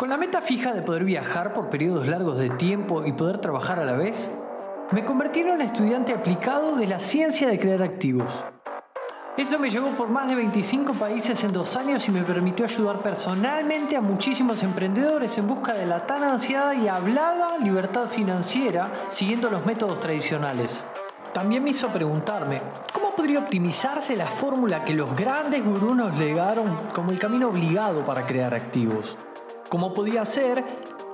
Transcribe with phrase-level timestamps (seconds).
[0.00, 3.78] Con la meta fija de poder viajar por periodos largos de tiempo y poder trabajar
[3.78, 4.30] a la vez,
[4.92, 8.46] me convertí en un estudiante aplicado de la ciencia de crear activos.
[9.36, 13.00] Eso me llevó por más de 25 países en dos años y me permitió ayudar
[13.00, 19.50] personalmente a muchísimos emprendedores en busca de la tan ansiada y hablada libertad financiera siguiendo
[19.50, 20.82] los métodos tradicionales.
[21.34, 22.62] También me hizo preguntarme,
[22.94, 28.06] ¿cómo podría optimizarse la fórmula que los grandes gurús nos legaron como el camino obligado
[28.06, 29.18] para crear activos?
[29.70, 30.64] ¿Cómo podía ser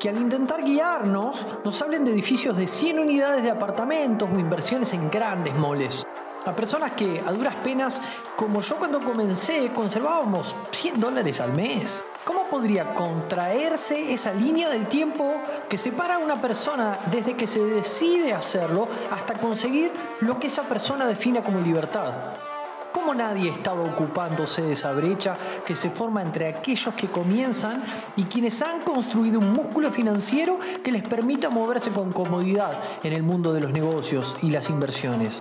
[0.00, 4.94] que al intentar guiarnos nos hablen de edificios de 100 unidades de apartamentos o inversiones
[4.94, 6.06] en grandes moles?
[6.46, 8.00] A personas que a duras penas,
[8.34, 12.02] como yo cuando comencé, conservábamos 100 dólares al mes.
[12.24, 15.34] ¿Cómo podría contraerse esa línea del tiempo
[15.68, 20.62] que separa a una persona desde que se decide hacerlo hasta conseguir lo que esa
[20.62, 22.45] persona defina como libertad?
[23.06, 27.80] ¿Cómo nadie estaba ocupándose de esa brecha que se forma entre aquellos que comienzan
[28.16, 33.22] y quienes han construido un músculo financiero que les permita moverse con comodidad en el
[33.22, 35.40] mundo de los negocios y las inversiones?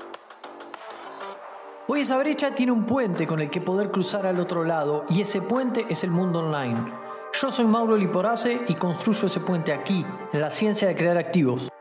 [1.88, 5.22] Hoy esa brecha tiene un puente con el que poder cruzar al otro lado y
[5.22, 6.86] ese puente es el mundo online.
[7.34, 11.72] Yo soy Mauro Liporace y construyo ese puente aquí, en la ciencia de crear activos.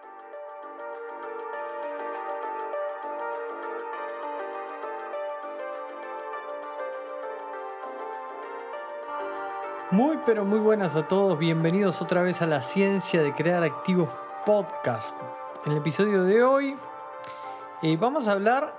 [9.95, 14.09] Muy pero muy buenas a todos, bienvenidos otra vez a la ciencia de crear activos
[14.45, 15.17] podcast.
[15.65, 16.77] En el episodio de hoy
[17.81, 18.77] eh, vamos a hablar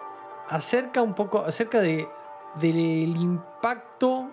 [0.50, 2.10] acerca un poco acerca de,
[2.56, 4.30] del impacto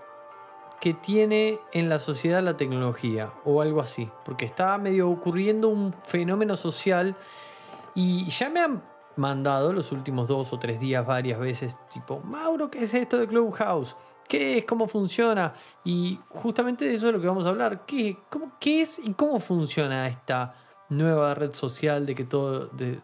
[0.80, 5.94] que tiene en la sociedad la tecnología o algo así, porque está medio ocurriendo un
[6.02, 7.14] fenómeno social
[7.94, 8.82] y ya me han
[9.14, 13.28] mandado los últimos dos o tres días varias veces, tipo, Mauro, ¿qué es esto de
[13.28, 13.96] Clubhouse?
[14.28, 14.64] ¿Qué es?
[14.64, 15.54] ¿Cómo funciona?
[15.84, 17.84] Y justamente de eso es lo que vamos a hablar.
[17.86, 20.54] ¿Qué, cómo, qué es y cómo funciona esta
[20.88, 22.98] nueva red social de, que todo, de,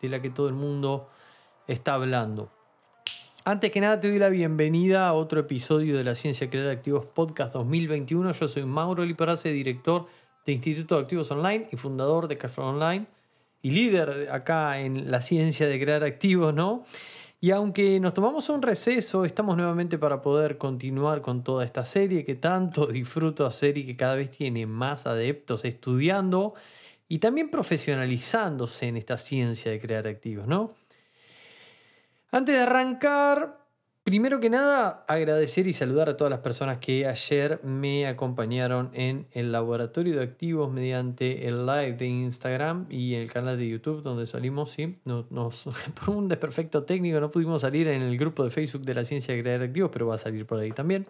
[0.00, 1.06] de la que todo el mundo
[1.66, 2.50] está hablando?
[3.46, 7.04] Antes que nada te doy la bienvenida a otro episodio de la Ciencia Crear Activos
[7.04, 8.32] Podcast 2021.
[8.32, 10.06] Yo soy Mauro Liporace, director
[10.46, 13.06] de Instituto de Activos Online y fundador de Cashflow Online
[13.60, 16.84] y líder acá en la ciencia de crear activos, ¿no?
[17.44, 22.24] Y aunque nos tomamos un receso, estamos nuevamente para poder continuar con toda esta serie
[22.24, 26.54] que tanto disfruto hacer y que cada vez tiene más adeptos estudiando
[27.06, 30.74] y también profesionalizándose en esta ciencia de crear activos, ¿no?
[32.30, 33.63] Antes de arrancar,
[34.04, 39.26] primero que nada, agradecer y saludar a todas las personas que ayer me acompañaron en
[39.32, 44.26] el laboratorio de activos mediante el live de Instagram y el canal de YouTube donde
[44.26, 45.64] salimos, sí, nos,
[46.04, 49.34] por un desperfecto técnico no pudimos salir en el grupo de Facebook de la ciencia
[49.34, 51.06] de crear activos, pero va a salir por ahí también.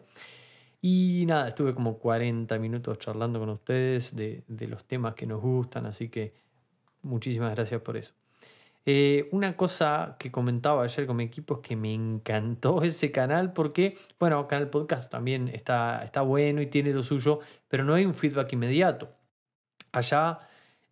[0.80, 5.42] Y nada, estuve como 40 minutos charlando con ustedes de, de los temas que nos
[5.42, 6.32] gustan, así que
[7.02, 8.14] muchísimas gracias por eso.
[8.86, 13.52] Eh, una cosa que comentaba ayer con mi equipo es que me encantó ese canal
[13.52, 18.04] porque, bueno, canal podcast también está, está bueno y tiene lo suyo, pero no hay
[18.04, 19.08] un feedback inmediato.
[19.92, 20.40] Allá,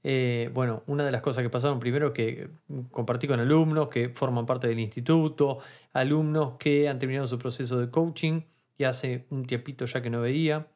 [0.05, 2.51] eh, bueno, una de las cosas que pasaron primero es que
[2.91, 5.59] compartí con alumnos que forman parte del instituto,
[5.93, 8.43] alumnos que han terminado su proceso de coaching
[8.79, 10.67] y hace un tiempito ya que no veía.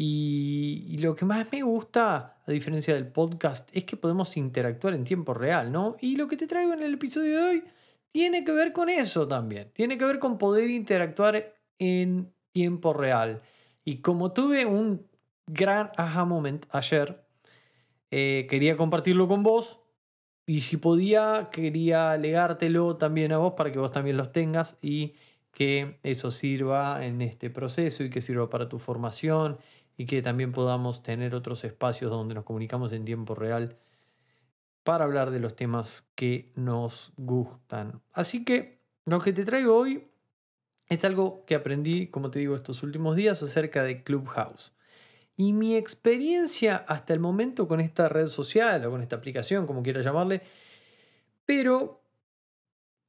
[0.00, 5.02] Y, lo que más me gusta, a diferencia del podcast, es que podemos interactuar en
[5.02, 5.96] tiempo real, ¿no?
[6.00, 7.64] Y lo que te traigo en el episodio de hoy
[8.12, 9.72] tiene que ver con eso también.
[9.72, 13.42] Tiene que ver con poder interactuar en tiempo real.
[13.84, 15.04] Y como tuve un
[15.48, 17.24] gran aha moment ayer,
[18.12, 19.80] eh, quería compartirlo con vos.
[20.46, 25.14] Y si podía, quería legártelo también a vos para que vos también los tengas y
[25.50, 29.58] que eso sirva en este proceso y que sirva para tu formación
[29.98, 33.74] y que también podamos tener otros espacios donde nos comunicamos en tiempo real
[34.84, 38.00] para hablar de los temas que nos gustan.
[38.12, 40.06] Así que lo que te traigo hoy
[40.86, 44.72] es algo que aprendí, como te digo, estos últimos días acerca de Clubhouse.
[45.36, 49.82] Y mi experiencia hasta el momento con esta red social o con esta aplicación, como
[49.82, 50.42] quieras llamarle,
[51.44, 52.00] pero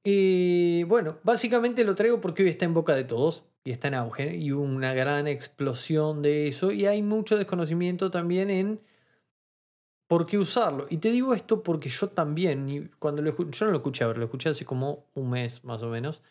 [0.03, 3.93] eh, bueno, básicamente lo traigo porque hoy está en boca de todos y está en
[3.93, 8.79] auge y una gran explosión de eso y hay mucho desconocimiento también en
[10.07, 10.87] por qué usarlo.
[10.89, 14.25] Y te digo esto porque yo también, cuando lo yo no lo escuché ahora, lo
[14.25, 16.23] escuché hace como un mes más o menos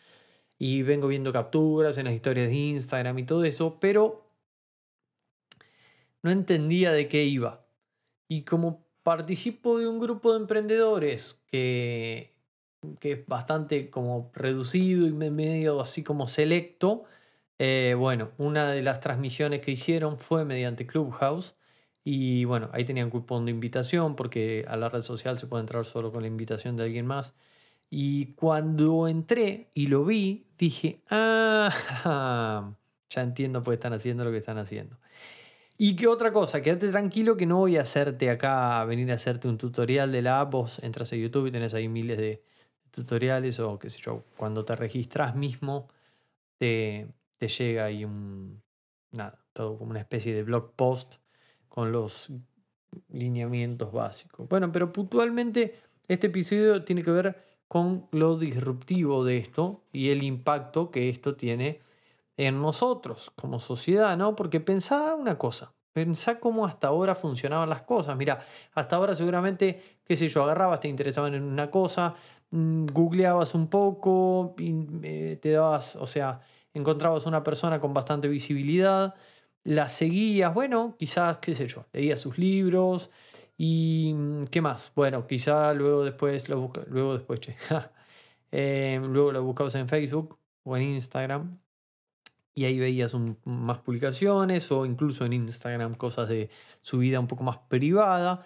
[0.57, 4.27] y vengo viendo capturas en las historias de Instagram y todo eso, pero
[6.21, 7.65] no entendía de qué iba.
[8.27, 12.33] Y como participo de un grupo de emprendedores que,
[12.99, 17.05] que es bastante como reducido y medio así como selecto,
[17.59, 21.55] eh, bueno, una de las transmisiones que hicieron fue mediante Clubhouse
[22.03, 25.85] Y bueno, ahí tenían cupón de invitación porque a la red social se puede entrar
[25.85, 27.35] solo con la invitación de alguien más.
[27.89, 32.75] Y cuando entré y lo vi, dije, ah,
[33.09, 34.97] ya entiendo por están haciendo lo que están haciendo.
[35.77, 39.47] Y qué otra cosa, quédate tranquilo que no voy a hacerte acá, venir a hacerte
[39.47, 40.51] un tutorial de la app.
[40.51, 42.43] Vos entras a YouTube y tenés ahí miles de
[42.91, 44.25] tutoriales o qué sé yo.
[44.37, 45.87] Cuando te registras mismo,
[46.57, 47.07] te,
[47.39, 48.61] te llega ahí un,
[49.11, 51.15] nada, todo como una especie de blog post
[51.67, 52.31] con los
[53.07, 54.47] lineamientos básicos.
[54.47, 60.23] Bueno, pero puntualmente este episodio tiene que ver con lo disruptivo de esto y el
[60.23, 61.81] impacto que esto tiene
[62.35, 64.35] en nosotros como sociedad, ¿no?
[64.35, 68.17] Porque pensá una cosa, pensá cómo hasta ahora funcionaban las cosas.
[68.17, 68.39] Mira,
[68.73, 72.15] hasta ahora seguramente, qué sé yo, agarrabas, te interesaban en una cosa,
[72.51, 76.41] mm, googleabas un poco, eh, te dabas, o sea,
[76.79, 79.15] encontrabas una persona con bastante visibilidad,
[79.63, 83.09] la seguías, bueno, quizás, qué sé yo, leías sus libros
[83.57, 84.91] y mm, qué más.
[84.95, 87.55] Bueno, quizás luego después lo busca, luego después, che,
[88.51, 91.59] eh, luego lo buscabas en Facebook o en Instagram
[92.59, 93.15] y ahí veías
[93.45, 96.49] más publicaciones o incluso en Instagram cosas de
[96.81, 98.45] su vida un poco más privada.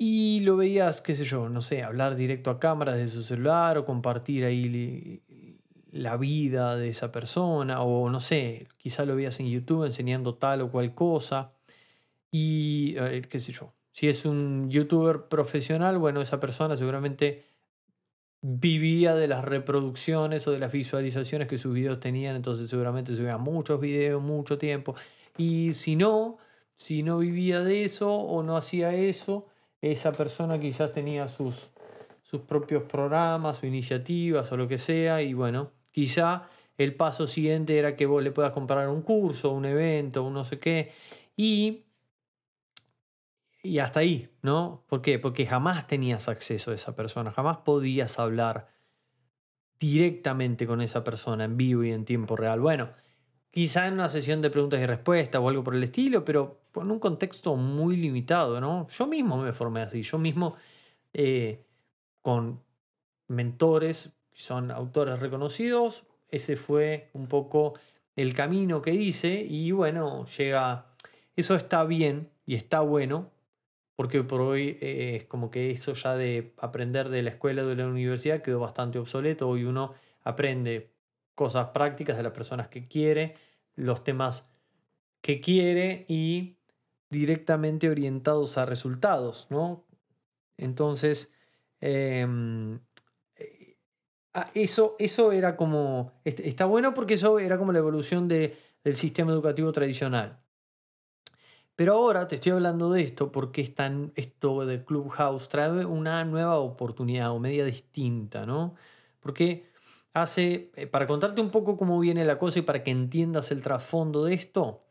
[0.00, 3.78] Y lo veías, qué sé yo, no sé, hablar directo a cámara de su celular
[3.78, 5.20] o compartir ahí
[5.90, 10.62] la vida de esa persona o no sé, quizá lo veías en YouTube enseñando tal
[10.62, 11.52] o cual cosa
[12.30, 17.44] y eh, qué sé yo, si es un youtuber profesional, bueno, esa persona seguramente
[18.40, 23.22] vivía de las reproducciones o de las visualizaciones que sus videos tenían, entonces seguramente se
[23.22, 24.94] veían muchos videos, mucho tiempo.
[25.36, 26.38] Y si no,
[26.76, 29.46] si no vivía de eso o no hacía eso,
[29.80, 31.70] esa persona quizás tenía sus,
[32.22, 37.78] sus propios programas o iniciativas o lo que sea, y bueno, Quizá el paso siguiente
[37.78, 40.92] era que vos le puedas comprar un curso, un evento, un no sé qué.
[41.36, 41.86] Y,
[43.62, 44.84] y hasta ahí, ¿no?
[44.88, 45.18] ¿Por qué?
[45.18, 48.68] Porque jamás tenías acceso a esa persona, jamás podías hablar
[49.80, 52.60] directamente con esa persona en vivo y en tiempo real.
[52.60, 52.90] Bueno,
[53.50, 56.90] quizá en una sesión de preguntas y respuestas o algo por el estilo, pero en
[56.90, 58.86] un contexto muy limitado, ¿no?
[58.88, 60.56] Yo mismo me formé así, yo mismo
[61.12, 61.64] eh,
[62.22, 62.62] con
[63.28, 66.04] mentores son autores reconocidos.
[66.30, 67.74] Ese fue un poco
[68.14, 70.86] el camino que hice y bueno, llega,
[71.34, 73.32] eso está bien y está bueno,
[73.96, 77.66] porque por hoy eh, es como que eso ya de aprender de la escuela o
[77.66, 79.48] de la universidad quedó bastante obsoleto.
[79.48, 80.92] Hoy uno aprende
[81.34, 83.34] cosas prácticas de las personas que quiere,
[83.74, 84.48] los temas
[85.20, 86.58] que quiere y
[87.10, 89.84] directamente orientados a resultados, ¿no?
[90.56, 91.32] Entonces,
[91.80, 92.80] em,
[94.40, 98.94] Ah, eso, eso era como, está bueno porque eso era como la evolución de, del
[98.94, 100.38] sistema educativo tradicional.
[101.74, 106.56] Pero ahora te estoy hablando de esto porque están, esto de Clubhouse trae una nueva
[106.58, 108.76] oportunidad o media distinta, ¿no?
[109.18, 109.72] Porque
[110.14, 113.60] hace, eh, para contarte un poco cómo viene la cosa y para que entiendas el
[113.60, 114.84] trasfondo de esto,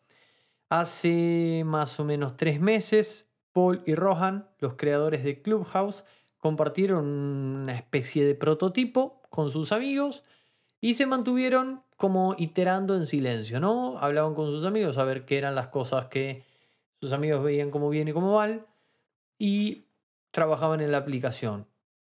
[0.67, 6.03] hace más o menos tres meses, Paul y Rohan, los creadores de Clubhouse,
[6.37, 10.23] compartieron una especie de prototipo con sus amigos
[10.81, 13.97] y se mantuvieron como iterando en silencio, ¿no?
[13.97, 16.43] Hablaban con sus amigos a ver qué eran las cosas que
[16.99, 18.65] sus amigos veían como bien y como mal
[19.39, 19.85] y
[20.31, 21.67] trabajaban en la aplicación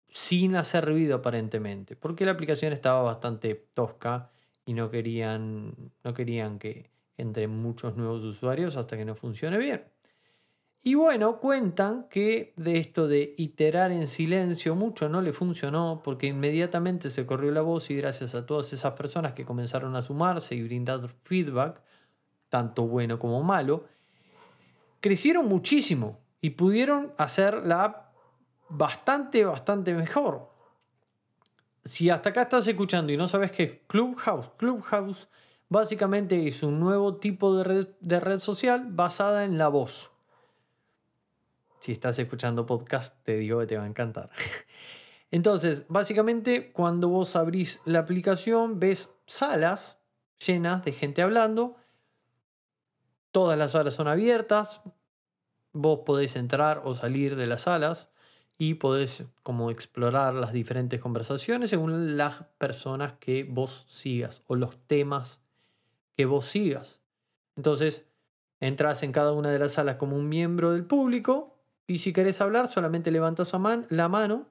[0.08, 4.30] sin hacer ruido aparentemente, porque la aplicación estaba bastante tosca
[4.66, 9.91] y no querían, no querían que entren muchos nuevos usuarios hasta que no funcione bien.
[10.84, 16.26] Y bueno, cuentan que de esto de iterar en silencio mucho no le funcionó porque
[16.26, 20.56] inmediatamente se corrió la voz y gracias a todas esas personas que comenzaron a sumarse
[20.56, 21.80] y brindar feedback,
[22.48, 23.84] tanto bueno como malo,
[24.98, 28.14] crecieron muchísimo y pudieron hacer la app
[28.68, 30.50] bastante, bastante mejor.
[31.84, 35.28] Si hasta acá estás escuchando y no sabes qué es Clubhouse, Clubhouse
[35.68, 40.11] básicamente es un nuevo tipo de red, de red social basada en la voz
[41.82, 44.30] si estás escuchando podcast, te digo que te va a encantar.
[45.32, 49.98] Entonces, básicamente, cuando vos abrís la aplicación, ves salas
[50.46, 51.74] llenas de gente hablando.
[53.32, 54.82] Todas las salas son abiertas.
[55.72, 58.10] Vos podés entrar o salir de las salas
[58.58, 64.76] y podés como explorar las diferentes conversaciones según las personas que vos sigas o los
[64.86, 65.40] temas
[66.16, 67.00] que vos sigas.
[67.56, 68.04] Entonces,
[68.60, 71.51] entras en cada una de las salas como un miembro del público
[71.86, 73.52] y si querés hablar, solamente levantas
[73.90, 74.48] la mano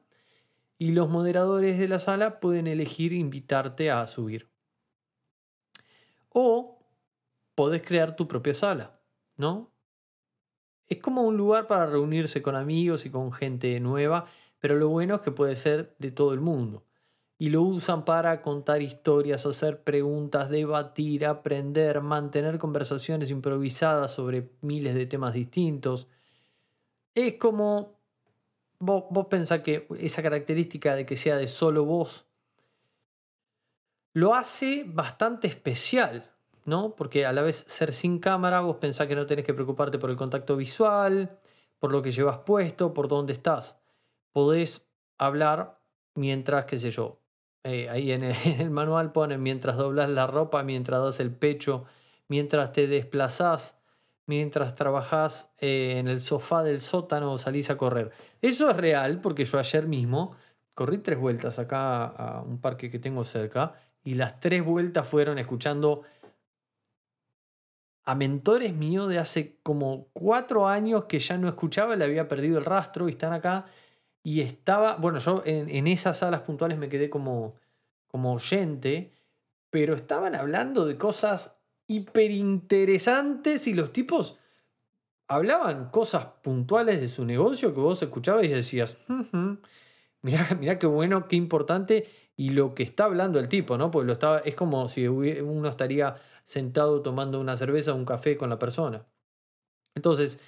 [0.77, 4.49] y los moderadores de la sala pueden elegir invitarte a subir.
[6.29, 6.79] O
[7.55, 9.01] podés crear tu propia sala.
[9.41, 9.73] ¿no?
[10.87, 14.27] Es como un lugar para reunirse con amigos y con gente nueva,
[14.59, 16.85] pero lo bueno es que puede ser de todo el mundo.
[17.37, 24.93] Y lo usan para contar historias, hacer preguntas, debatir, aprender, mantener conversaciones improvisadas sobre miles
[24.93, 26.07] de temas distintos.
[27.15, 27.97] Es como
[28.79, 32.27] vos, vos pensás que esa característica de que sea de solo vos
[34.13, 36.31] lo hace bastante especial,
[36.65, 36.95] ¿no?
[36.95, 40.09] Porque a la vez ser sin cámara, vos pensás que no tenés que preocuparte por
[40.09, 41.39] el contacto visual,
[41.79, 43.79] por lo que llevas puesto, por dónde estás.
[44.33, 44.85] Podés
[45.17, 45.79] hablar
[46.15, 47.19] mientras, qué sé yo,
[47.63, 51.85] eh, ahí en el, manual ponen mientras doblas la ropa, mientras das el pecho,
[52.27, 53.77] mientras te desplazás,
[54.25, 58.11] mientras trabajás eh, en el sofá del sótano o salís a correr.
[58.41, 60.35] Eso es real porque yo ayer mismo
[60.73, 63.73] corrí tres vueltas acá a un parque que tengo cerca
[64.03, 66.03] y las tres vueltas fueron escuchando
[68.03, 72.57] a mentores míos de hace como cuatro años que ya no escuchaba, le había perdido
[72.57, 73.65] el rastro y están acá.
[74.23, 77.55] Y estaba, bueno, yo en, esas salas puntuales me quedé como,
[78.07, 79.11] como oyente,
[79.69, 81.57] pero estaban hablando de cosas
[81.95, 84.37] hiper interesantes y los tipos
[85.27, 88.97] hablaban cosas puntuales de su negocio que vos escuchabas y decías,
[90.21, 93.91] mira mirá, qué bueno, qué importante y lo que está hablando el tipo, ¿no?
[93.91, 98.35] Pues lo estaba, es como si uno estaría sentado tomando una cerveza o un café
[98.35, 99.05] con la persona.
[99.95, 100.39] Entonces,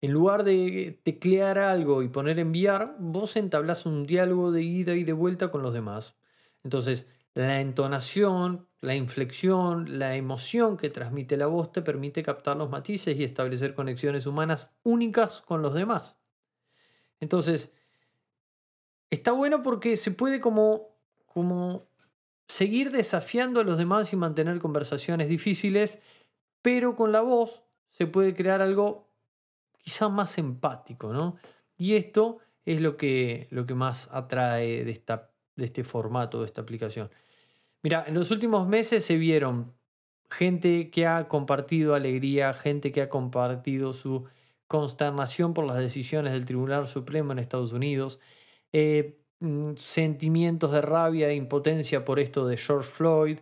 [0.00, 5.02] en lugar de teclear algo y poner enviar, vos entablas un diálogo de ida y
[5.02, 6.16] de vuelta con los demás.
[6.62, 12.70] Entonces, la entonación, la inflexión, la emoción que transmite la voz te permite captar los
[12.70, 16.16] matices y establecer conexiones humanas únicas con los demás.
[17.20, 17.72] Entonces,
[19.10, 21.88] está bueno porque se puede como, como
[22.46, 26.00] seguir desafiando a los demás y mantener conversaciones difíciles,
[26.62, 29.08] pero con la voz se puede crear algo
[29.78, 31.36] quizá más empático, ¿no?
[31.76, 36.46] Y esto es lo que, lo que más atrae de, esta, de este formato, de
[36.46, 37.10] esta aplicación.
[37.88, 39.74] Mira, en los últimos meses se vieron
[40.30, 44.24] gente que ha compartido alegría, gente que ha compartido su
[44.66, 48.20] consternación por las decisiones del Tribunal Supremo en Estados Unidos,
[48.72, 53.38] eh, Mm, sentimientos de rabia e impotencia por esto de George Floyd,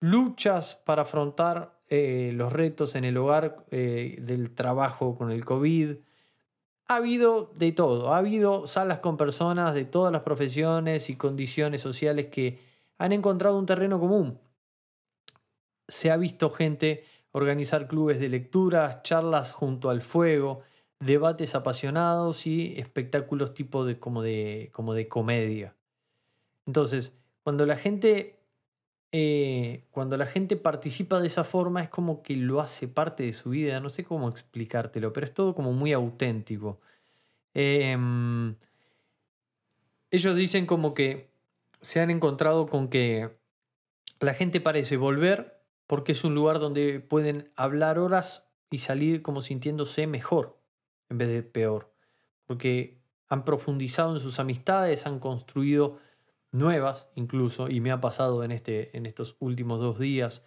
[0.00, 5.96] luchas para afrontar eh, los retos en el hogar eh, del trabajo con el COVID.
[6.88, 11.82] Ha habido de todo, ha habido salas con personas de todas las profesiones y condiciones
[11.82, 12.60] sociales que
[12.98, 14.38] han encontrado un terreno común.
[15.88, 20.62] Se ha visto gente organizar clubes de lectura, charlas junto al fuego,
[21.00, 25.74] debates apasionados y espectáculos tipo de como de, como de comedia.
[26.66, 27.12] Entonces,
[27.42, 28.36] cuando la gente
[29.12, 33.32] eh, cuando la gente participa de esa forma es como que lo hace parte de
[33.32, 36.80] su vida, no sé cómo explicártelo, pero es todo como muy auténtico.
[37.54, 38.54] Em,
[40.10, 41.30] ellos dicen como que
[41.86, 43.38] se han encontrado con que
[44.18, 49.40] la gente parece volver porque es un lugar donde pueden hablar horas y salir como
[49.40, 50.60] sintiéndose mejor
[51.08, 51.94] en vez de peor.
[52.44, 56.00] Porque han profundizado en sus amistades, han construido
[56.50, 60.44] nuevas incluso, y me ha pasado en, este, en estos últimos dos días.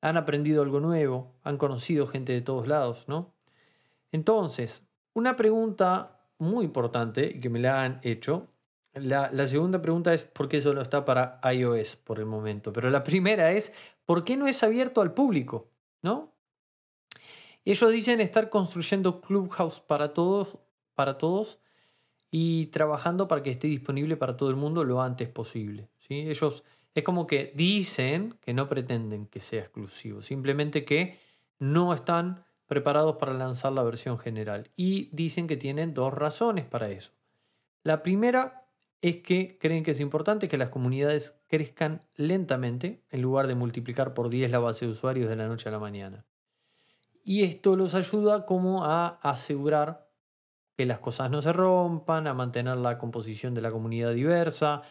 [0.00, 3.34] Han aprendido algo nuevo, han conocido gente de todos lados, ¿no?
[4.12, 8.48] Entonces, una pregunta muy importante que me la han hecho.
[8.94, 12.72] La, la, segunda pregunta es por qué solo está para iOS por el momento.
[12.72, 13.72] Pero la primera es
[14.04, 15.70] por qué no es abierto al público,
[16.02, 16.34] ¿no?
[17.64, 20.58] Ellos dicen estar construyendo Clubhouse para todos,
[20.94, 21.60] para todos
[22.30, 25.88] y trabajando para que esté disponible para todo el mundo lo antes posible.
[25.98, 26.28] ¿sí?
[26.28, 31.18] Ellos es como que dicen que no pretenden que sea exclusivo, simplemente que
[31.58, 34.70] no están preparados para lanzar la versión general.
[34.76, 37.12] Y dicen que tienen dos razones para eso.
[37.82, 38.59] La primera
[39.00, 44.12] es que creen que es importante que las comunidades crezcan lentamente en lugar de multiplicar
[44.12, 46.26] por 10 la base de usuarios de la noche a la mañana.
[47.24, 50.10] Y esto los ayuda como a asegurar
[50.76, 54.82] que las cosas no se rompan, a mantener la composición de la comunidad diversa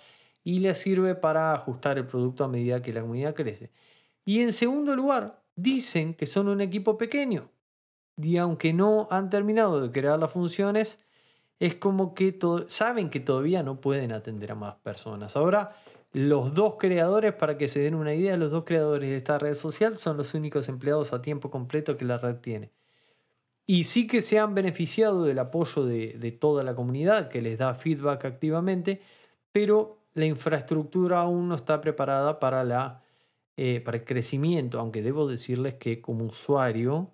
[0.43, 3.71] y les sirve para ajustar el producto a medida que la comunidad crece.
[4.25, 7.49] Y en segundo lugar, dicen que son un equipo pequeño
[8.17, 10.99] y aunque no han terminado de crear las funciones,
[11.59, 12.37] es como que
[12.67, 15.35] saben que todavía no pueden atender a más personas.
[15.35, 15.75] Ahora
[16.11, 19.53] los dos creadores, para que se den una idea, los dos creadores de esta red
[19.53, 22.71] social son los únicos empleados a tiempo completo que la red tiene.
[23.65, 27.75] Y sí que se han beneficiado del apoyo de, toda la comunidad que les da
[27.75, 29.01] feedback activamente,
[29.51, 33.03] pero la infraestructura aún no está preparada para, la,
[33.57, 37.05] eh, para el crecimiento, aunque debo decirles que como usuario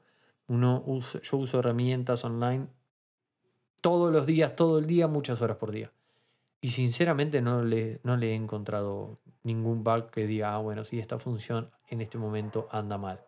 [0.48, 0.84] Uno
[1.24, 2.68] yo uso herramientas online
[3.86, 5.92] todos los días, todo el día, muchas horas por día.
[6.60, 11.70] Y sinceramente no le, he encontrado ningún bug que diga, ah, bueno, sí, esta función
[11.92, 13.22] en este momento anda mal.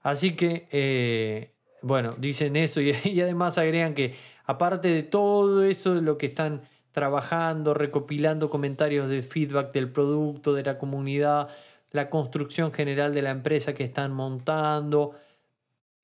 [0.00, 1.50] Así que, eh,
[1.82, 4.14] bueno, dicen eso y, y, además agregan que
[4.44, 6.62] aparte de todo eso, lo que están
[6.92, 11.48] trabajando, recopilando comentarios de feedback del producto, de la comunidad,
[11.90, 15.16] la construcción general de la empresa que están montando,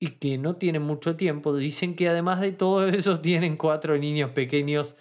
[0.01, 4.31] y que no tienen mucho tiempo, dicen que además de todo eso tienen cuatro niños
[4.31, 4.97] pequeños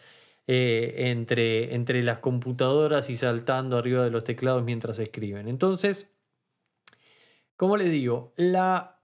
[0.46, 5.48] eh, entre, entre las computadoras y saltando arriba de los teclados mientras escriben.
[5.48, 6.14] Entonces,
[7.56, 9.02] como les digo, la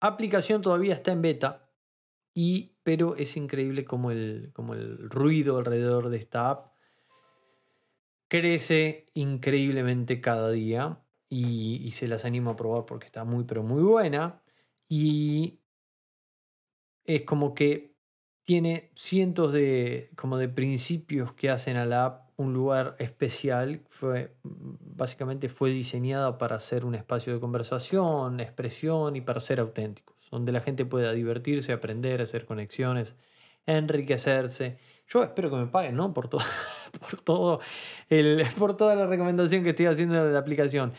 [0.00, 1.70] aplicación todavía está en beta,
[2.34, 6.72] y, pero es increíble como el, como el ruido alrededor de esta app
[8.28, 11.00] crece increíblemente cada día
[11.30, 14.42] y, y se las animo a probar porque está muy pero muy buena.
[14.88, 15.60] Y
[17.04, 17.96] es como que
[18.44, 23.80] tiene cientos de, como de principios que hacen a la app un lugar especial.
[23.90, 30.16] Fue, básicamente fue diseñada para ser un espacio de conversación, expresión y para ser auténticos,
[30.30, 33.14] donde la gente pueda divertirse, aprender, hacer conexiones,
[33.66, 34.78] enriquecerse.
[35.08, 36.12] Yo espero que me paguen, ¿no?
[36.12, 36.42] Por todo,
[37.00, 37.60] por todo
[38.08, 40.92] el, por toda la recomendación que estoy haciendo de la aplicación.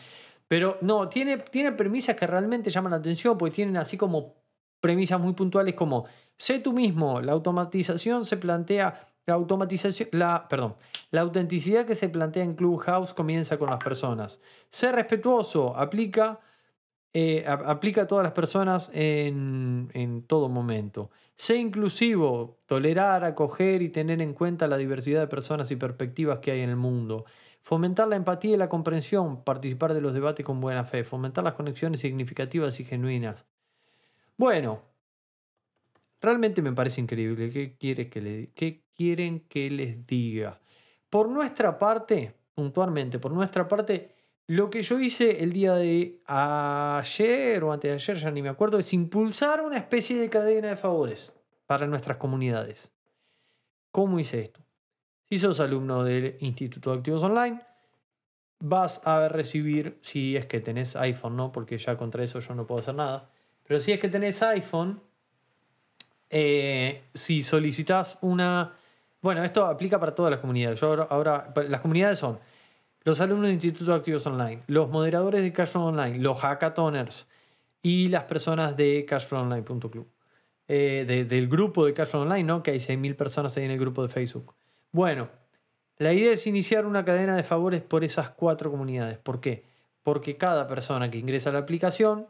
[0.48, 4.34] Pero no, tiene, tiene premisas que realmente llaman la atención, porque tienen así como
[4.80, 10.76] premisas muy puntuales como sé tú mismo, la automatización se plantea, la automatización, la, perdón,
[11.10, 14.40] la autenticidad que se plantea en Clubhouse comienza con las personas.
[14.70, 16.40] Sé respetuoso, aplica,
[17.12, 21.10] eh, aplica a todas las personas en, en todo momento.
[21.34, 26.52] Sé inclusivo, tolerar, acoger y tener en cuenta la diversidad de personas y perspectivas que
[26.52, 27.26] hay en el mundo.
[27.62, 31.52] Fomentar la empatía y la comprensión, participar de los debates con buena fe, fomentar las
[31.52, 33.46] conexiones significativas y genuinas.
[34.36, 34.82] Bueno,
[36.20, 37.50] realmente me parece increíble.
[37.50, 37.76] ¿Qué,
[38.08, 40.60] que le, qué quieren que les diga?
[41.10, 44.14] Por nuestra parte, puntualmente, por nuestra parte,
[44.46, 48.48] lo que yo hice el día de ayer o antes de ayer, ya ni me
[48.48, 51.34] acuerdo, es impulsar una especie de cadena de favores
[51.66, 52.92] para nuestras comunidades.
[53.90, 54.67] ¿Cómo hice esto?
[55.30, 57.60] Si sos alumno del Instituto de Activos Online,
[58.60, 61.52] vas a recibir, si es que tenés iPhone, ¿no?
[61.52, 63.30] Porque ya contra eso yo no puedo hacer nada.
[63.66, 65.00] Pero si es que tenés iPhone,
[66.30, 68.74] eh, si solicitas una...
[69.20, 70.80] Bueno, esto aplica para todas las comunidades.
[70.80, 72.38] Yo ahora, las comunidades son
[73.04, 77.28] los alumnos del Instituto de Activos Online, los moderadores de Cashflow Online, los hackathoners
[77.82, 80.06] y las personas de cashflowonline.club.
[80.68, 82.62] Eh, del grupo de Cashflow Online, ¿no?
[82.62, 84.54] Que hay 6.000 personas ahí en el grupo de Facebook.
[84.92, 85.28] Bueno,
[85.98, 89.18] la idea es iniciar una cadena de favores por esas cuatro comunidades.
[89.18, 89.64] ¿Por qué?
[90.02, 92.26] Porque cada persona que ingresa a la aplicación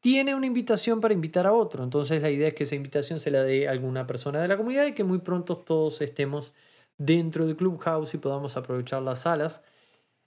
[0.00, 1.84] tiene una invitación para invitar a otro.
[1.84, 4.56] Entonces la idea es que esa invitación se la dé a alguna persona de la
[4.56, 6.52] comunidad y que muy pronto todos estemos
[6.98, 9.62] dentro de Clubhouse y podamos aprovechar las salas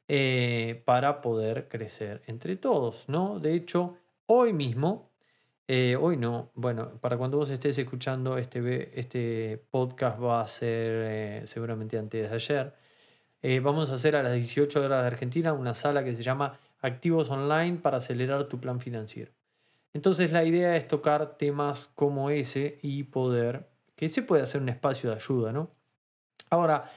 [0.07, 3.09] eh, para poder crecer entre todos.
[3.09, 3.39] ¿no?
[3.39, 5.12] De hecho, hoy mismo
[5.67, 11.05] eh, hoy no, bueno, para cuando vos estés escuchando este, este podcast va a ser
[11.07, 12.73] eh, seguramente antes de ayer.
[13.41, 16.59] Eh, vamos a hacer a las 18 horas de Argentina una sala que se llama
[16.81, 19.31] Activos Online para acelerar tu plan financiero.
[19.93, 24.69] Entonces la idea es tocar temas como ese y poder, que se puede hacer un
[24.69, 25.71] espacio de ayuda, ¿no?
[26.49, 26.89] Ahora,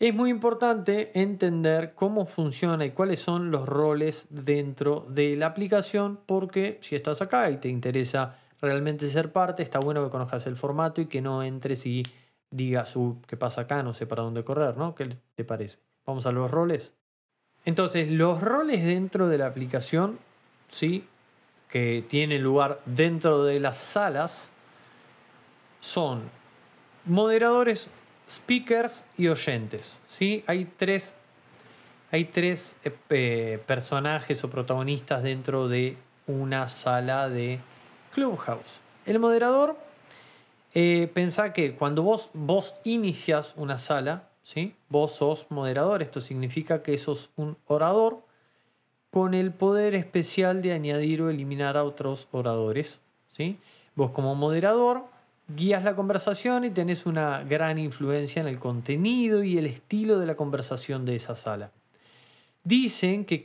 [0.00, 6.18] es muy importante entender cómo funciona y cuáles son los roles dentro de la aplicación,
[6.24, 10.56] porque si estás acá y te interesa realmente ser parte, está bueno que conozcas el
[10.56, 12.02] formato y que no entres y
[12.50, 13.82] digas, uh, ¿qué pasa acá?
[13.82, 14.94] No sé para dónde correr, ¿no?
[14.94, 15.78] ¿Qué te parece?
[16.06, 16.94] Vamos a los roles.
[17.66, 20.18] Entonces, los roles dentro de la aplicación,
[20.66, 21.04] sí,
[21.68, 24.48] que tienen lugar dentro de las salas,
[25.80, 26.22] son
[27.04, 27.90] moderadores
[28.30, 30.00] speakers y oyentes.
[30.06, 30.44] ¿sí?
[30.46, 31.14] Hay tres,
[32.12, 32.76] hay tres
[33.10, 37.58] eh, personajes o protagonistas dentro de una sala de
[38.14, 38.80] Clubhouse.
[39.04, 39.76] El moderador,
[40.74, 44.74] eh, pensá que cuando vos, vos inicias una sala, ¿sí?
[44.88, 46.02] vos sos moderador.
[46.02, 48.22] Esto significa que sos un orador
[49.10, 53.00] con el poder especial de añadir o eliminar a otros oradores.
[53.28, 53.58] ¿sí?
[53.96, 55.02] Vos como moderador
[55.56, 60.26] guías la conversación y tenés una gran influencia en el contenido y el estilo de
[60.26, 61.72] la conversación de esa sala.
[62.64, 63.42] Dicen que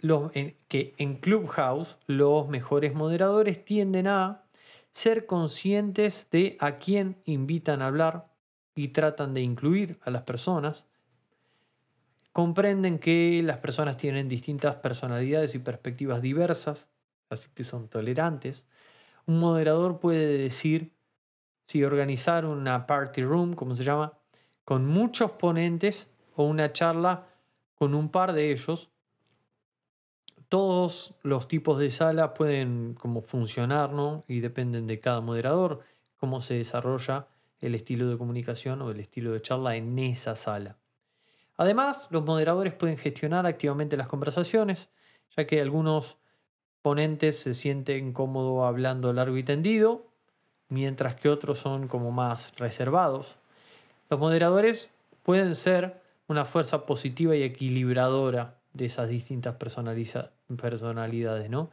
[0.00, 0.32] los,
[0.68, 4.44] que en Clubhouse los mejores moderadores tienden a
[4.92, 8.28] ser conscientes de a quién invitan a hablar
[8.74, 10.86] y tratan de incluir a las personas.
[12.32, 16.88] Comprenden que las personas tienen distintas personalidades y perspectivas diversas
[17.30, 18.64] así que son tolerantes.
[19.28, 20.94] Un moderador puede decir
[21.66, 24.14] si organizar una party room, como se llama,
[24.64, 27.26] con muchos ponentes o una charla
[27.74, 28.88] con un par de ellos.
[30.48, 34.24] Todos los tipos de sala pueden como funcionar, ¿no?
[34.28, 35.80] Y dependen de cada moderador,
[36.16, 37.28] cómo se desarrolla
[37.60, 40.78] el estilo de comunicación o el estilo de charla en esa sala.
[41.58, 44.88] Además, los moderadores pueden gestionar activamente las conversaciones,
[45.36, 46.16] ya que algunos
[46.82, 50.06] ponentes se sienten cómodos hablando largo y tendido,
[50.68, 53.36] mientras que otros son como más reservados.
[54.10, 54.90] Los moderadores
[55.22, 61.70] pueden ser una fuerza positiva y equilibradora de esas distintas personalidades, ¿no?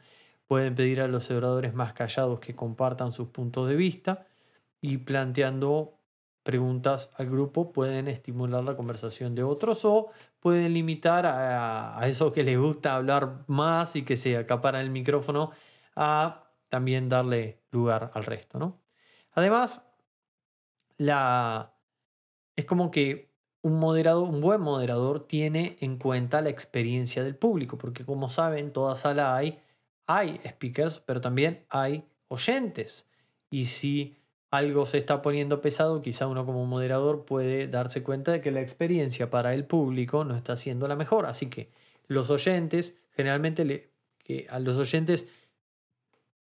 [0.47, 4.25] Pueden pedir a los oradores más callados que compartan sus puntos de vista
[4.79, 5.94] y planteando
[6.45, 12.31] preguntas al grupo pueden estimular la conversación de otros o pueden limitar a, a esos
[12.31, 15.51] que les gusta hablar más y que se acaparan el micrófono
[15.95, 18.79] a también darle lugar al resto, ¿no?
[19.31, 19.81] Además,
[20.97, 21.73] la,
[22.55, 28.05] es como que un un buen moderador tiene en cuenta la experiencia del público, porque
[28.05, 29.57] como saben, en toda sala hay,
[30.05, 33.09] hay speakers, pero también hay oyentes.
[33.49, 34.15] Y si
[34.55, 38.61] algo se está poniendo pesado, quizá uno como moderador puede darse cuenta de que la
[38.61, 41.25] experiencia para el público no está siendo la mejor.
[41.25, 41.69] Así que
[42.07, 43.89] los oyentes, generalmente le,
[44.19, 45.27] que a los oyentes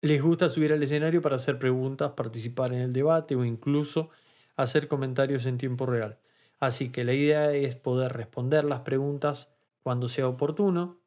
[0.02, 4.10] les gusta subir al escenario para hacer preguntas, participar en el debate o incluso
[4.56, 6.18] hacer comentarios en tiempo real.
[6.58, 9.48] Así que la idea es poder responder las preguntas
[9.82, 10.98] cuando sea oportuno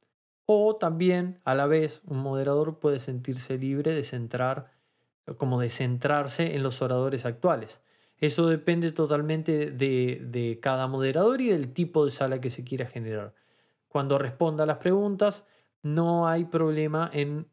[0.46, 4.72] o también a la vez un moderador puede sentirse libre de centrar
[5.38, 7.82] como de centrarse en los oradores actuales.
[8.18, 12.86] Eso depende totalmente de, de cada moderador y del tipo de sala que se quiera
[12.86, 13.34] generar.
[13.88, 15.46] Cuando responda a las preguntas,
[15.82, 17.48] no hay problema en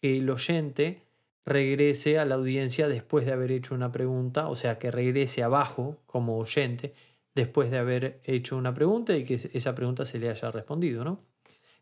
[0.00, 1.06] que el oyente
[1.44, 5.98] regrese a la audiencia después de haber hecho una pregunta, o sea, que regrese abajo
[6.06, 6.92] como oyente
[7.34, 11.24] después de haber hecho una pregunta y que esa pregunta se le haya respondido, ¿no?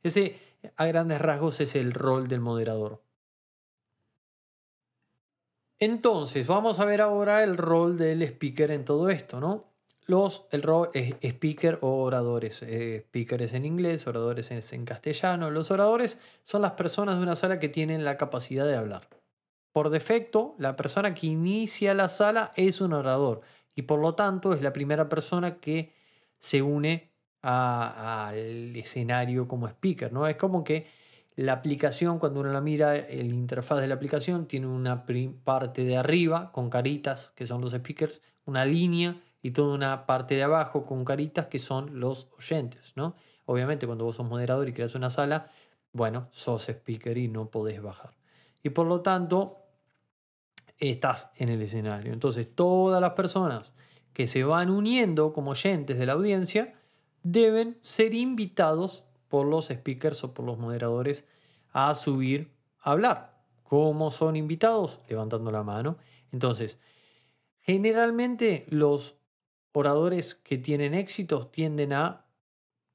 [0.02, 0.38] Ese,
[0.76, 3.02] a grandes rasgos, es el rol del moderador.
[5.80, 9.64] Entonces, vamos a ver ahora el rol del speaker en todo esto, ¿no?
[10.06, 12.62] Los, el rol es speaker o oradores.
[12.62, 15.50] Eh, speaker es en inglés, oradores es en castellano.
[15.50, 19.08] Los oradores son las personas de una sala que tienen la capacidad de hablar.
[19.72, 23.42] Por defecto, la persona que inicia la sala es un orador
[23.74, 25.92] y por lo tanto es la primera persona que
[26.38, 27.12] se une
[27.42, 30.12] al escenario como speaker.
[30.12, 30.26] ¿no?
[30.26, 30.86] Es como que
[31.38, 35.04] la aplicación, cuando uno la mira, el interfaz de la aplicación tiene una
[35.44, 40.34] parte de arriba con caritas, que son los speakers, una línea y toda una parte
[40.34, 43.14] de abajo con caritas que son los oyentes, ¿no?
[43.44, 45.48] Obviamente cuando vos sos moderador y creas una sala,
[45.92, 48.16] bueno, sos speaker y no podés bajar.
[48.64, 49.58] Y por lo tanto,
[50.76, 52.12] estás en el escenario.
[52.12, 53.74] Entonces, todas las personas
[54.12, 56.74] que se van uniendo como oyentes de la audiencia
[57.22, 61.28] deben ser invitados por los speakers o por los moderadores
[61.72, 63.38] a subir a hablar.
[63.62, 65.00] ¿Cómo son invitados?
[65.08, 65.98] Levantando la mano.
[66.32, 66.80] Entonces,
[67.60, 69.16] generalmente los
[69.72, 72.26] oradores que tienen éxito tienden a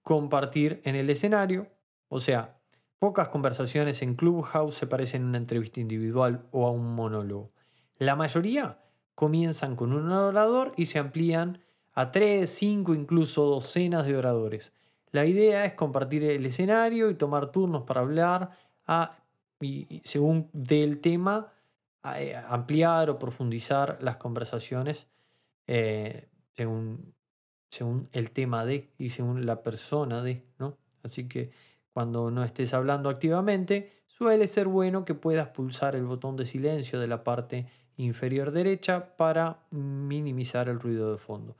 [0.01, 1.67] compartir en el escenario,
[2.09, 2.59] o sea,
[2.99, 7.51] pocas conversaciones en Clubhouse se parecen a una entrevista individual o a un monólogo.
[7.97, 8.79] La mayoría
[9.15, 11.59] comienzan con un orador y se amplían
[11.93, 14.73] a tres, cinco, incluso docenas de oradores.
[15.13, 18.49] La idea es compartir el escenario y tomar turnos para hablar
[18.87, 19.15] a,
[19.61, 21.53] y, según del tema,
[22.17, 25.05] eh, ampliar o profundizar las conversaciones
[25.67, 27.13] eh, según,
[27.69, 30.77] según el tema de y según la persona de, ¿no?
[31.03, 31.51] Así que
[31.93, 36.99] cuando no estés hablando activamente, suele ser bueno que puedas pulsar el botón de silencio
[36.99, 41.55] de la parte inferior derecha para minimizar el ruido de fondo.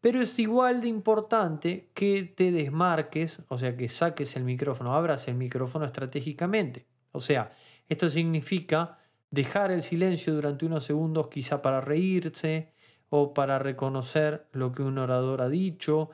[0.00, 5.28] Pero es igual de importante que te desmarques, o sea, que saques el micrófono, abras
[5.28, 6.86] el micrófono estratégicamente.
[7.12, 7.52] O sea,
[7.88, 8.98] esto significa
[9.30, 12.72] dejar el silencio durante unos segundos quizá para reírse,
[13.10, 16.10] o para reconocer lo que un orador ha dicho,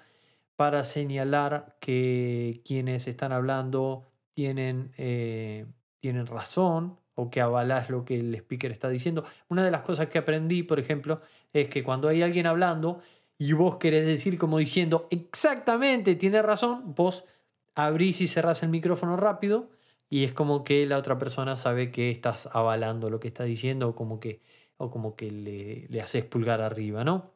[0.57, 5.67] para señalar que quienes están hablando tienen, eh,
[6.01, 9.25] tienen razón o que avalás lo que el speaker está diciendo.
[9.49, 11.21] Una de las cosas que aprendí, por ejemplo,
[11.53, 13.01] es que cuando hay alguien hablando
[13.45, 17.27] y vos querés decir como diciendo exactamente tiene razón, vos
[17.75, 19.69] abrís y cerrás el micrófono rápido
[20.09, 23.91] y es como que la otra persona sabe que estás avalando lo que está diciendo
[23.91, 24.41] o como que
[24.79, 27.35] o como que le, le haces pulgar arriba, ¿no?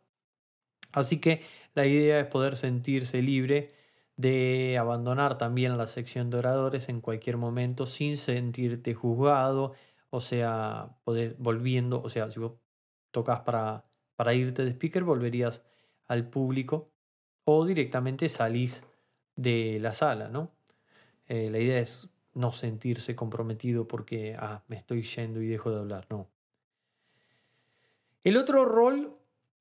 [0.95, 1.43] Así que
[1.75, 3.75] la idea es poder sentirse libre
[4.17, 9.75] de abandonar también la sección de oradores en cualquier momento sin sentirte juzgado,
[10.09, 12.55] o sea, poder, volviendo, o sea, si vos
[13.11, 13.85] tocas para,
[14.17, 15.63] para irte de speaker, volverías
[16.09, 16.91] al público
[17.45, 18.85] o directamente salís
[19.37, 20.51] de la sala, ¿no?
[21.29, 25.79] Eh, la idea es no sentirse comprometido porque ah, me estoy yendo y dejo de
[25.79, 26.29] hablar, no.
[28.25, 29.17] El otro rol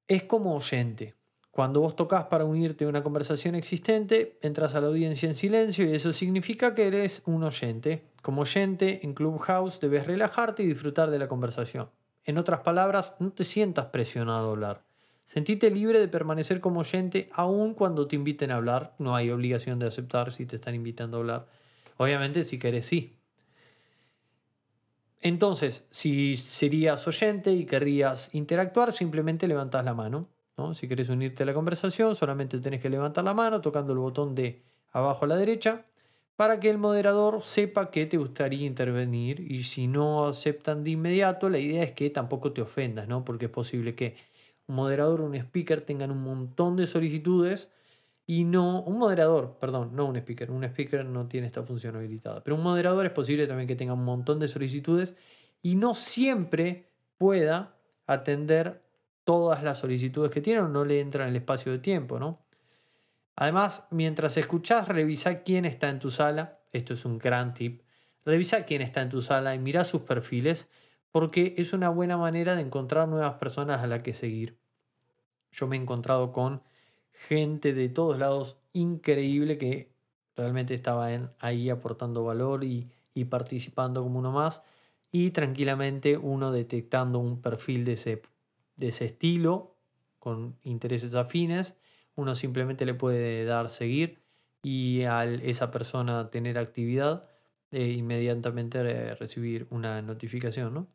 [0.08, 1.16] es como oyente.
[1.52, 5.86] Cuando vos tocas para unirte a una conversación existente, entras a la audiencia en silencio
[5.86, 8.04] y eso significa que eres un oyente.
[8.22, 11.90] Como oyente en Clubhouse debes relajarte y disfrutar de la conversación.
[12.26, 14.87] En otras palabras, no te sientas presionado a hablar.
[15.28, 18.96] Sentite libre de permanecer como oyente aun cuando te inviten a hablar.
[18.98, 21.48] No hay obligación de aceptar si te están invitando a hablar.
[21.98, 23.13] Obviamente si querés sí.
[25.20, 30.30] Entonces, si serías oyente y querrías interactuar, simplemente levantas la mano.
[30.74, 34.34] Si quieres unirte a la conversación, solamente tenés que levantar la mano tocando el botón
[34.34, 34.63] de
[34.94, 35.86] abajo a la derecha
[36.38, 41.50] para que el moderador sepa que te gustaría intervenir y si no aceptan de inmediato,
[41.50, 43.26] la idea es que tampoco te ofendas, ¿no?
[43.26, 44.16] Porque es posible que
[44.68, 47.70] moderador o un speaker tengan un montón de solicitudes
[48.26, 52.44] y no, un moderador, perdón, no un speaker, un speaker no tiene esta función habilitada,
[52.44, 55.16] pero un moderador es posible también que tenga un montón de solicitudes
[55.62, 58.84] y no siempre pueda atender
[59.24, 62.46] todas las solicitudes que tienen o no le entran en el espacio de tiempo, ¿no?
[63.36, 66.60] Además, mientras escuchás, revisa quién está en tu sala.
[66.72, 67.84] Esto es un gran tip.
[68.26, 70.68] Revisa quién está en tu sala y mira sus perfiles
[71.12, 74.58] porque es una buena manera de encontrar nuevas personas a las que seguir.
[75.52, 76.62] Yo me he encontrado con
[77.12, 79.91] gente de todos lados increíble que
[80.36, 82.89] realmente estaba ahí aportando valor y,
[83.30, 84.62] participando como uno más
[85.12, 89.76] y tranquilamente uno detectando un perfil de ese estilo,
[90.20, 91.76] con intereses afines,
[92.15, 94.22] uno simplemente le puede dar seguir
[94.62, 97.28] y a esa persona tener actividad,
[97.72, 100.74] e inmediatamente recibir una notificación.
[100.74, 100.88] ¿no?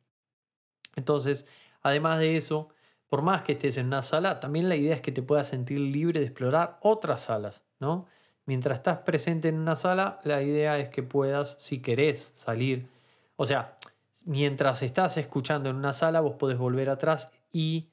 [0.96, 1.46] Entonces,
[1.82, 2.68] además de eso,
[3.08, 5.78] por más que estés en una sala, también la idea es que te puedas sentir
[5.80, 7.64] libre de explorar otras salas.
[7.78, 8.06] ¿no?
[8.46, 12.88] Mientras estás presente en una sala, la idea es que puedas, si querés, salir.
[13.36, 13.76] O sea,
[14.24, 17.88] mientras estás escuchando en una sala, vos podés volver atrás y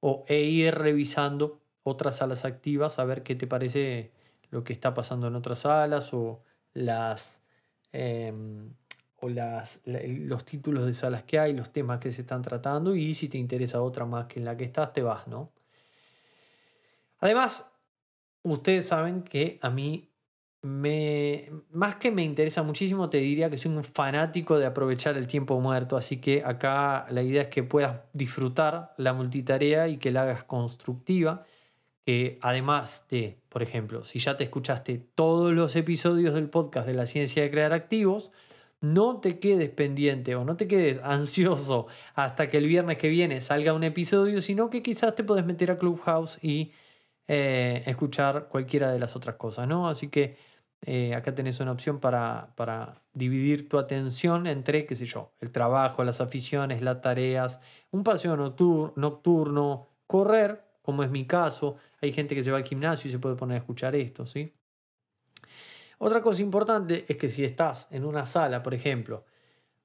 [0.00, 4.12] o, e ir revisando otras salas activas a ver qué te parece
[4.50, 6.38] lo que está pasando en otras salas o
[6.74, 7.42] las
[7.92, 8.74] em,
[9.20, 13.28] o los títulos de salas que hay, los temas que se están tratando y si
[13.28, 15.50] te interesa otra más que en la que estás, te vas, ¿no?
[17.20, 17.66] Además,
[18.42, 20.08] ustedes saben que a mí
[20.62, 25.26] me, más que me interesa muchísimo, te diría que soy un fanático de aprovechar el
[25.26, 30.12] tiempo muerto, así que acá la idea es que puedas disfrutar la multitarea y que
[30.12, 31.44] la hagas constructiva,
[32.04, 36.94] que además de, por ejemplo, si ya te escuchaste todos los episodios del podcast de
[36.94, 38.30] la ciencia de crear activos,
[38.80, 43.40] no te quedes pendiente o no te quedes ansioso hasta que el viernes que viene
[43.40, 46.72] salga un episodio, sino que quizás te puedes meter a Clubhouse y
[47.28, 49.88] eh, escuchar cualquiera de las otras cosas, ¿no?
[49.88, 50.36] Así que
[50.82, 55.50] eh, acá tenés una opción para, para, dividir tu atención entre, qué sé yo, el
[55.50, 57.60] trabajo, las aficiones, las tareas,
[57.90, 61.76] un paseo nocturno, correr, como es mi caso.
[62.00, 64.54] Hay gente que se va al gimnasio y se puede poner a escuchar esto, ¿sí?
[65.98, 69.24] Otra cosa importante es que si estás en una sala, por ejemplo,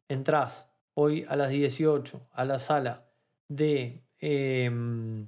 [0.07, 3.05] entras hoy a las 18 a la sala
[3.47, 5.27] de em,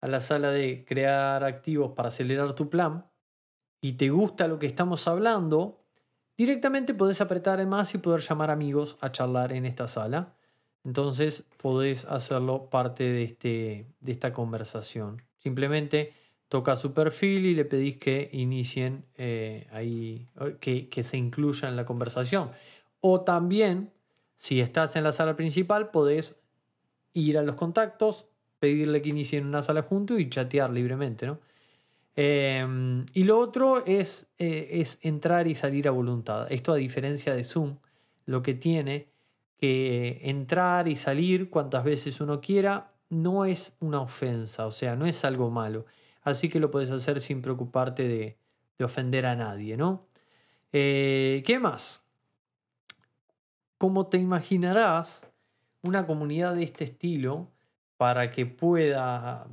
[0.00, 3.10] a la sala de crear activos para acelerar tu plan,
[3.80, 5.80] y te gusta lo que estamos hablando,
[6.36, 10.34] directamente podés apretar en más y poder llamar amigos a charlar en esta sala.
[10.84, 15.22] Entonces podés hacerlo parte de, este, de esta conversación.
[15.38, 16.12] Simplemente
[16.50, 20.26] toca su perfil y le pedís que inicien eh, ahí,
[20.58, 22.50] que, que se incluya en la conversación.
[23.00, 23.92] O también,
[24.34, 26.42] si estás en la sala principal, podés
[27.12, 28.26] ir a los contactos,
[28.58, 31.38] pedirle que inicien una sala junto y chatear libremente, ¿no?
[32.16, 36.50] Em, y lo otro es, eh, es entrar y salir a voluntad.
[36.50, 37.76] Esto a diferencia de Zoom,
[38.26, 39.06] lo que tiene
[39.56, 45.06] que entrar y salir cuantas veces uno quiera no es una ofensa, o sea, no
[45.06, 45.86] es algo malo.
[46.22, 48.36] Así que lo puedes hacer sin preocuparte de,
[48.84, 50.06] ofender a nadie, ¿no?
[50.72, 52.06] Eh, ¿Qué más?
[53.76, 55.30] Como te imaginarás,
[55.82, 57.50] una comunidad de este estilo,
[57.98, 59.46] para que pueda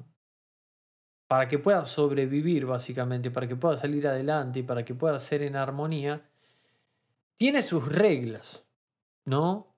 [1.27, 5.41] para que pueda sobrevivir básicamente, para que pueda salir adelante y para que pueda ser
[5.41, 6.25] en armonía,
[7.36, 8.63] tiene sus reglas,
[9.25, 9.75] ¿no?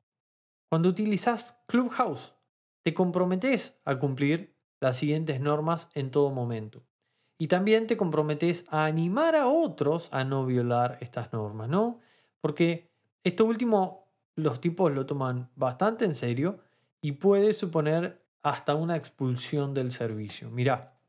[0.70, 2.36] Cuando utilizas Clubhouse,
[2.84, 6.84] te comprometes a cumplir las siguientes normas en todo momento.
[7.38, 12.00] Y también te comprometes a animar a otros a no violar estas normas, ¿no?
[12.42, 12.92] Porque
[13.24, 16.60] esto último los tipos lo toman bastante en serio
[17.02, 20.50] y puede suponer hasta una expulsión del servicio.
[20.50, 21.00] Mirá,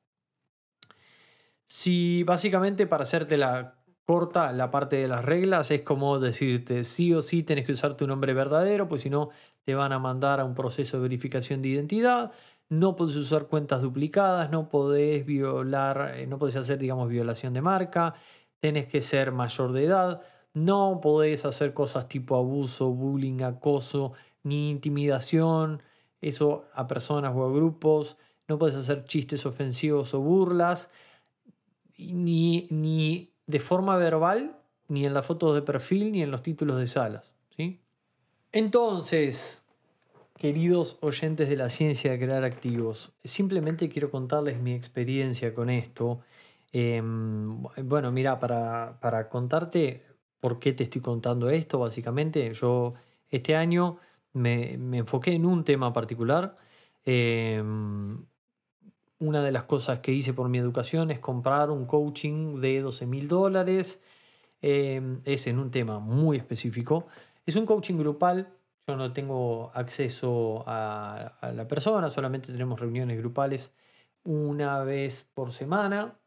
[1.66, 7.14] si básicamente para hacerte la corta, la parte de las reglas es como decirte sí
[7.14, 9.30] o sí tenés que usar tu nombre verdadero, pues si no
[9.64, 12.32] te van a mandar a un proceso de verificación de identidad,
[12.70, 17.60] no podés usar cuentas duplicadas, no podés violar, eh, no podés hacer, digamos, violación de
[17.60, 18.14] marca,
[18.60, 20.22] tenés que ser mayor de edad,
[20.54, 24.12] no podés hacer cosas tipo abuso, bullying, acoso,
[24.44, 25.82] ni intimidación,
[26.20, 30.90] eso a personas o a grupos, no podés hacer chistes ofensivos o burlas,
[31.98, 34.56] ni, ni de forma verbal,
[34.86, 37.32] ni en las fotos de perfil, ni en los títulos de salas.
[37.56, 37.80] ¿sí?
[38.52, 39.59] Entonces,
[40.40, 46.20] queridos oyentes de la ciencia de crear activos, simplemente quiero contarles mi experiencia con esto.
[46.72, 50.02] Em, bueno, mira, para, para contarte
[50.40, 52.94] por qué te estoy contando esto, básicamente, yo
[53.28, 53.98] este año
[54.32, 56.56] me, enfoqué en un tema particular.
[57.04, 58.24] Em,
[59.18, 63.06] una de las cosas que hice por mi educación es comprar un coaching de 12
[63.06, 64.02] mil dólares.
[64.62, 67.08] Em, es en un tema muy específico.
[67.44, 68.54] Es un coaching grupal.
[68.96, 73.74] No tengo acceso a, la persona, solamente tenemos reuniones grupales
[74.24, 76.18] una vez por semana.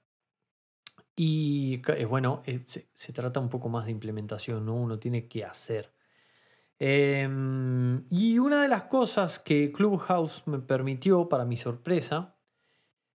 [1.15, 4.73] Y bueno, eh, se, se, trata un poco más de implementación, ¿no?
[4.75, 5.93] Uno tiene que hacer.
[6.79, 12.35] Em, y una de las cosas que Clubhouse me permitió, para mi sorpresa,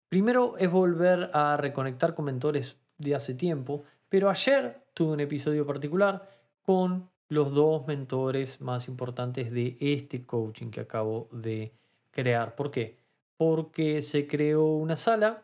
[0.08, 5.66] primero es volver a reconectar con mentores de hace tiempo, pero ayer tuve un episodio
[5.66, 6.30] particular
[6.62, 11.74] con los dos mentores más importantes de este coaching que acabo de
[12.12, 12.56] crear.
[12.56, 13.00] ¿Por qué?
[13.36, 15.44] Porque se creó una sala.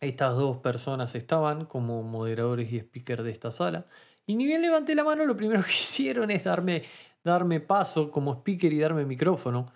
[0.00, 3.86] Estas dos personas estaban como moderadores y speakers de esta sala.
[4.26, 6.84] Y ni bien levanté la mano, lo primero que hicieron es darme,
[7.24, 9.72] darme paso como speaker y darme micrófono.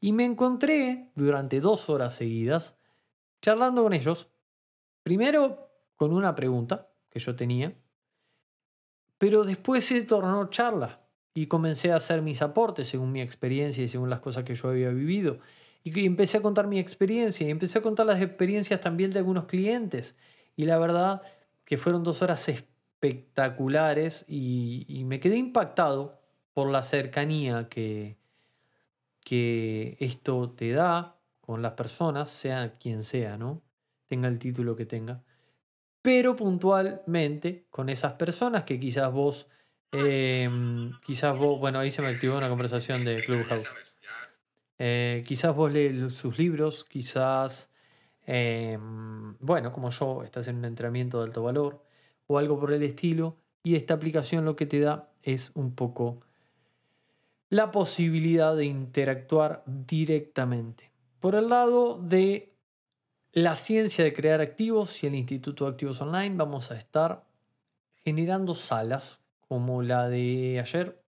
[0.00, 2.78] Y me encontré durante dos horas seguidas
[3.42, 4.28] charlando con ellos.
[5.02, 7.74] Primero con una pregunta que yo tenía,
[9.18, 11.00] pero después se tornó charla
[11.34, 14.68] y comencé a hacer mis aportes según mi experiencia y según las cosas que yo
[14.68, 15.38] había vivido.
[15.84, 19.44] Y empecé a contar mi experiencia y empecé a contar las experiencias también de algunos
[19.44, 20.16] clientes.
[20.56, 21.22] Y la verdad
[21.64, 26.18] que fueron dos horas espectaculares y, me quedé impactado
[26.54, 28.16] por la cercanía que,
[29.20, 33.62] que esto te da con las personas, sea quien sea, ¿no?
[34.08, 35.22] Tenga el título que tenga.
[36.06, 39.48] Pero puntualmente con esas personas que quizás vos,
[39.90, 43.68] em, quizás vos, bueno, ahí se me activó una conversación de Clubhouse.
[44.78, 47.72] Eh, quizás vos lees sus libros, quizás,
[48.24, 51.82] em, bueno, como yo, estás en un entrenamiento de alto valor,
[52.28, 53.38] o algo por el estilo.
[53.64, 56.20] Y esta aplicación lo que te da es un poco
[57.48, 60.92] la posibilidad de interactuar directamente.
[61.18, 62.55] Por el lado de
[63.36, 67.26] la ciencia de crear activos y el Instituto de Activos Online vamos a estar
[68.02, 71.04] generando salas como la de ayer.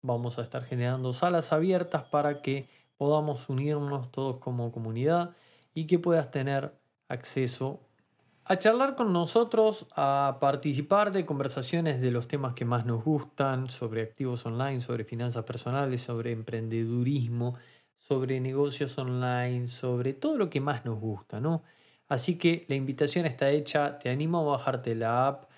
[0.00, 5.36] Vamos a estar generando salas abiertas para que podamos unirnos todos como comunidad
[5.74, 6.72] y que puedas tener
[7.08, 7.82] acceso
[8.46, 13.68] a charlar con nosotros, a participar de conversaciones de los temas que más nos gustan,
[13.68, 17.54] sobre activos online, sobre finanzas personales, sobre emprendedurismo,
[18.06, 21.62] sobre negocios online, sobre todo lo que más nos gusta, ¿no?
[22.08, 25.50] Así que la invitación está hecha, te animo a bajarte la app,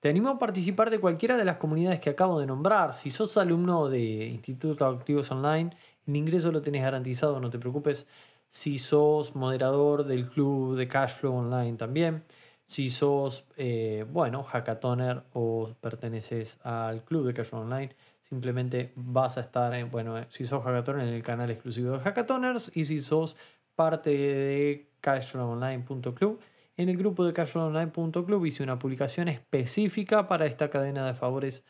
[0.00, 2.92] te animo a participar de cualquiera de las comunidades que acabo de nombrar.
[2.92, 5.70] Si sos alumno de Instituto Activos Online,
[6.06, 8.06] el ingreso lo tenés garantizado, no te preocupes
[8.48, 12.24] si sos moderador del club de Cashflow Online también,
[12.64, 17.94] si sos, eh, bueno, hackatoner o perteneces al club de Cashflow Online,
[18.28, 22.70] simplemente vas a estar, en, bueno, si sos hackatoner en el canal exclusivo de hackatoners
[22.74, 23.36] y si sos
[23.74, 26.40] parte de cashflowonline.club,
[26.76, 31.64] en el grupo de cashflowonline.club hice una publicación específica para esta cadena de favores.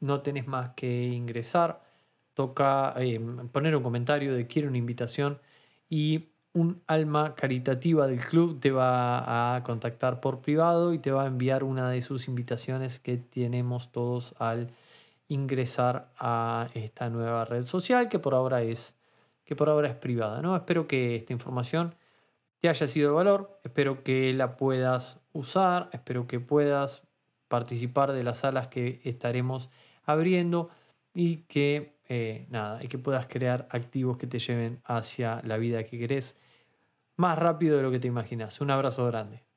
[0.00, 1.82] No tenés más que ingresar,
[2.34, 3.20] toca eh,
[3.52, 5.38] poner un comentario de quiero una invitación
[5.88, 11.22] y un alma caritativa del club te va a contactar por privado y te va
[11.22, 14.70] a enviar una de sus invitaciones que tenemos todos al
[15.28, 18.96] ingresar a esta nueva red social que por ahora es
[19.44, 20.54] que por ahora es privada, ¿no?
[20.56, 21.94] Espero que esta información
[22.60, 27.02] te haya sido de valor, espero que la puedas usar, espero que puedas
[27.48, 29.70] participar de las salas que estaremos
[30.04, 30.70] abriendo
[31.14, 35.84] y que eh, nada, y que puedas crear activos que te lleven hacia la vida
[35.84, 36.38] que querés
[37.16, 38.60] más rápido de lo que te imaginas.
[38.60, 39.47] Un abrazo grande.